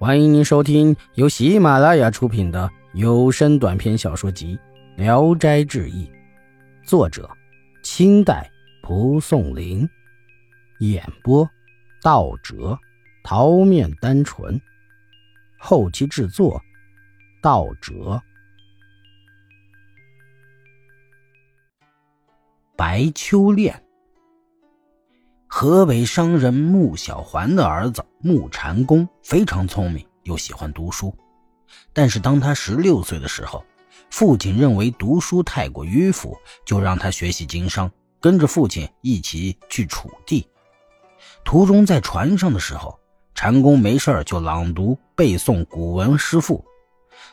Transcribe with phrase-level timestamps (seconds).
[0.00, 4.56] 欢迎您收听由喜马拉雅出品的有声短篇小说集
[4.96, 6.06] 《聊斋志异》，
[6.88, 7.28] 作者：
[7.82, 8.48] 清代
[8.80, 9.90] 蒲松龄，
[10.78, 11.50] 演播：
[12.00, 12.78] 道哲、
[13.24, 14.60] 桃面单纯，
[15.58, 16.62] 后期制作：
[17.42, 18.22] 道哲。
[22.76, 23.82] 白秋恋，
[25.60, 31.12] 河北商人穆小环的儿子穆禅公非常聪明，又喜欢读书。
[31.92, 33.64] 但是当他十六岁的时候，
[34.08, 40.48] 父亲认为读书太过迂腐，就让他学习经商，跟着父亲一起去楚地。
[41.44, 42.96] 途中在船上的时候，
[43.34, 46.64] 禅公没事就朗读背诵古文诗赋。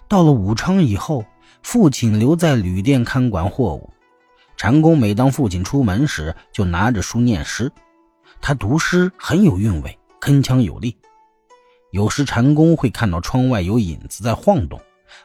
[0.07, 1.23] 到了武昌以后，
[1.62, 3.94] 父亲留在旅店看管货物。
[4.57, 7.71] 禅公每当父亲出门时，就拿着书念诗。
[8.48, 10.95] 他读诗很有韵味，铿锵有力。
[11.90, 14.79] 有时禅公会看到窗外有影子在晃动，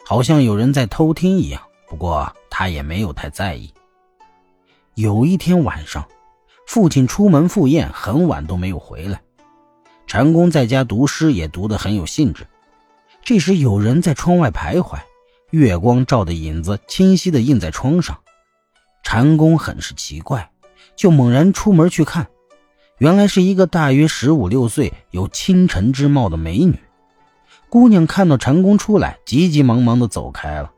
[0.07, 1.61] 好像有人在偷听一样。
[1.87, 3.71] 不过他也没有太在意。
[4.95, 6.09] 有一天晚上，
[6.67, 9.21] 父亲出门赴宴，很晚都没有回来。
[10.07, 12.47] 禅公在家读诗，也读得很有兴致。
[13.23, 14.99] 这时有人在窗外徘徊，
[15.51, 18.19] 月光照的影子清晰地映在窗上。
[19.03, 20.51] 禅公很是奇怪，
[20.97, 22.27] 就猛然出门去看，
[23.01, 26.79] 原来是一个大约十五六岁、有倾城之貌的美女。
[27.71, 30.71] 姑娘看到禅公出来，急急忙忙地走开了。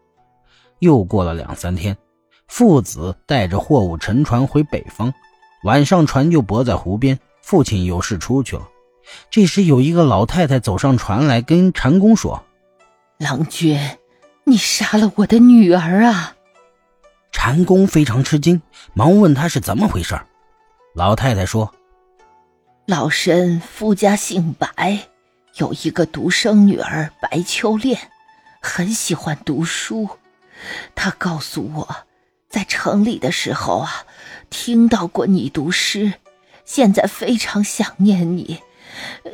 [0.78, 1.96] 又过了两三天，
[2.46, 5.12] 父子带着货物乘船回北方，
[5.64, 7.18] 晚上船就泊在湖边。
[7.40, 8.68] 父亲有事出去了，
[9.28, 12.44] 这时有一个老太太走上船来，跟禅公说
[13.18, 13.80] ：“郎君，
[14.44, 16.36] 你杀了我的女儿啊！”
[17.32, 18.62] 禅公非常吃惊，
[18.94, 20.16] 忙问他是怎么回事。
[20.94, 21.74] 老太太说
[22.86, 25.06] ：“老身夫家姓白，
[25.54, 28.10] 有一个独生女儿白秋恋，
[28.60, 30.08] 很喜欢读书。
[30.96, 31.96] 她告诉我，
[32.48, 34.04] 在城里的时候啊，
[34.50, 36.14] 听到过你读诗，
[36.64, 38.58] 现在非常想念你，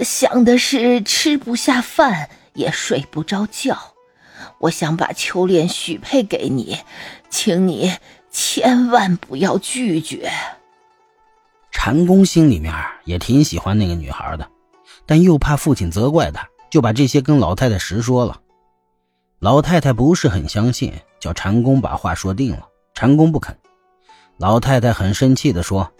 [0.01, 3.95] 想的是吃不下饭，也睡不着觉。”
[4.61, 6.79] 我想把秋恋许配给你，
[7.31, 7.97] 请你
[8.31, 10.31] 千万不要拒绝。
[11.89, 12.75] 禅公心里面
[13.07, 14.47] 也挺喜欢那个女孩的，
[15.07, 18.43] 但又怕父亲责怪他，就把这些跟老太太实说了。
[19.39, 22.69] 老太太不是很相信，叫禅公把话说定了。
[22.93, 23.57] 禅公不肯，
[24.37, 25.91] 老太太很生气的说：“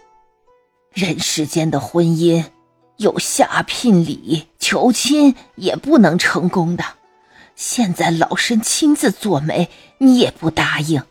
[0.93, 2.45] 人世间的婚姻，
[2.97, 6.83] 有下聘礼、求亲也不能成功的。”
[7.57, 11.01] 现在老身亲自做媒，你也不答应，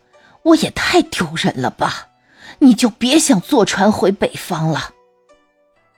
[0.44, 2.07] 我也太丢人了吧！
[2.58, 4.90] 你就别想坐船回北方了。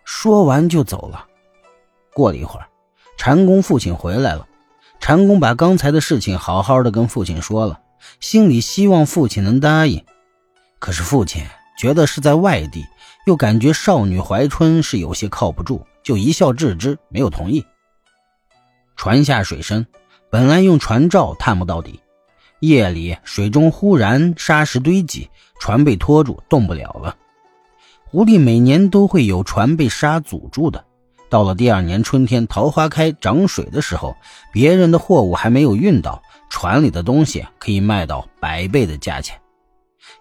[0.05, 1.27] 说完就走了。
[2.13, 2.67] 过了一会儿，
[3.17, 4.47] 禅公父亲回来了。
[4.99, 7.81] 禅公把刚才的事情好好的跟父亲说了，
[8.21, 10.05] 心里希望父亲能答应。
[10.79, 11.45] 可是父亲
[11.79, 12.85] 觉得是在外地，
[13.27, 17.65] 又感觉少女怀春是有些靠不住，就一笑置之，没有同意。
[18.97, 19.87] 船下水深。
[20.33, 22.01] 本来用船照探不到底，
[22.61, 25.29] 夜里水中忽然沙石堆积，
[25.59, 27.17] 船被拖住，动不了了。
[28.05, 30.85] 狐狸每年都会有船被沙阻住的。
[31.29, 34.17] 到了第二年春天，桃花开涨水的时候，
[34.53, 39.41] 别人的货物还没有运到，船里的东西可以卖到百倍的价钱。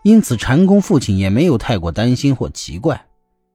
[0.03, 3.05] 因此，禅公父亲也没有太过担心或奇怪，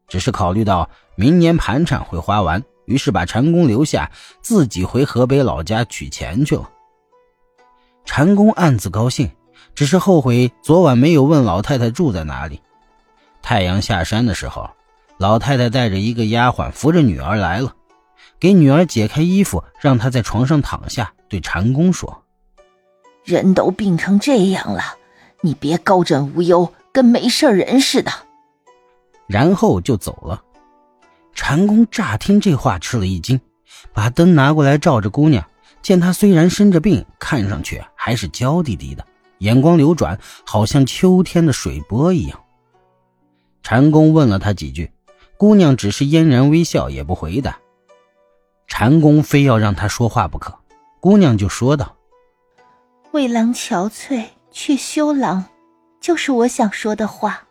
[0.09, 2.63] 只是考虑到明年盘缠会花完。
[2.87, 4.11] 于是把禅公留下，
[4.43, 6.69] 自己回河北老家取钱去了。
[8.05, 9.31] 禅公暗自高兴，
[9.75, 12.61] 只是后悔昨晚没有问老太太住在哪里。
[13.43, 14.71] 太阳下山的时候，
[15.19, 17.75] 老太太带着一个丫鬟扶着女儿来了，
[18.39, 22.23] 给女儿解开衣服，让她在床上躺下，对禅公说
[23.25, 24.83] ：“人都病成这样了，
[25.41, 28.13] 你别高枕无忧，跟没事人似的。”
[29.27, 30.43] 然后就走了。
[31.35, 33.41] 禅公乍听这话，吃了一惊，
[33.93, 35.45] 把灯拿过来照着姑娘，
[35.85, 39.07] 见他虽然生着病，看上去还是娇滴滴的，
[39.39, 42.41] 眼光流转，好像秋天的水波一样。
[43.63, 44.91] 禅公问了他几句，
[45.37, 47.59] 姑娘只是嫣然微笑，也不回答。
[48.67, 50.59] 禅公非要让他说话不可，
[51.01, 51.95] 姑娘就说道
[53.13, 55.45] ：“为郎憔悴，却羞郎，
[56.01, 57.47] 就是我想说的话。”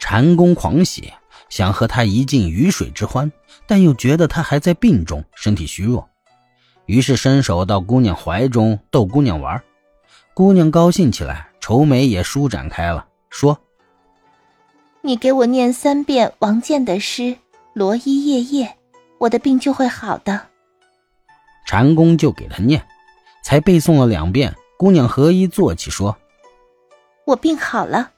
[0.00, 1.12] 禅公狂喜。
[1.48, 3.30] 想和他一尽鱼水之欢，
[3.68, 6.08] 但又觉得他还在病中，身体虚弱，
[6.86, 9.62] 于是伸手到姑娘怀中逗姑娘玩。
[10.34, 13.58] 姑娘高兴起来，愁眉也舒展开了，说
[15.02, 17.22] ：“你给我念三遍王建的诗
[17.72, 18.66] 《罗衣夜夜》，
[19.18, 20.40] 我的病就会好的。”
[21.66, 22.86] 禅公就给他念，
[23.42, 26.16] 才背诵了两遍，姑娘合衣坐起说
[27.26, 28.12] ：“我病好了。”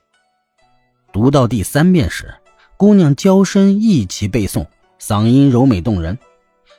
[1.13, 2.35] 读到第三遍时，
[2.77, 4.67] 姑娘娇声一起背诵，
[5.01, 6.19] 嗓音柔美动人。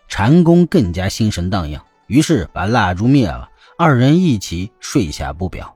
[0.10, 3.48] 禅公更加心神荡漾，于是把蜡烛灭了，
[3.78, 5.74] 二人一起睡下不表。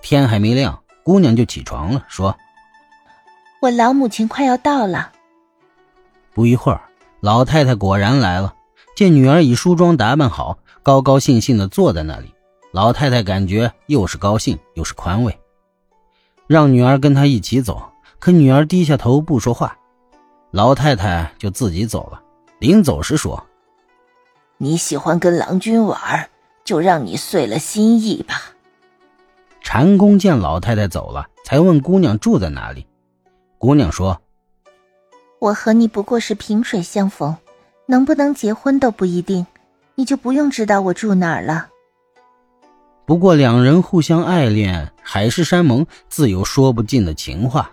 [0.00, 2.36] 天还没亮，姑娘就起床了，说
[3.60, 5.12] ：“我老母亲快要到了。”
[6.34, 6.80] 不一会儿，
[7.20, 8.54] 老太太果然来了，
[8.96, 12.32] 见女儿已梳妆打扮好，高高兴兴地坐在那里。
[12.72, 15.38] 老太太感觉又是高兴又是宽慰，
[16.46, 17.82] 让女儿跟她一起走。
[18.18, 19.76] 可女儿低下头不说话，
[20.50, 22.21] 老太太就自己走了。
[22.62, 23.44] 临走时说
[24.56, 26.30] ：“你喜欢跟郎君玩，
[26.62, 28.52] 就让你遂了心意吧。”
[29.64, 32.86] 禅公见老太太走了，才问姑娘住在哪里。
[33.58, 34.22] 姑娘说
[35.42, 37.36] ：“我和你不过是萍水相逢，
[37.86, 39.44] 能不能结婚都不一定，
[39.96, 41.66] 你就不用知道我住哪儿了。”
[43.04, 47.72] 不过两人互相爱恋，海誓山盟，自有说不尽的情话。